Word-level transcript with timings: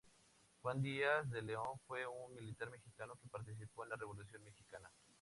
Juan 0.63 0.81
Díaz 0.81 1.29
de 1.29 1.43
León 1.43 1.77
fue 1.85 2.07
un 2.07 2.33
militar 2.33 2.71
mexicano 2.71 3.13
que 3.21 3.27
participó 3.29 3.83
en 3.83 3.91
la 3.91 3.97
Revolución 3.97 4.41
mexicana. 4.43 4.89